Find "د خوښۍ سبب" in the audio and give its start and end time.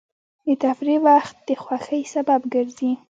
1.47-2.41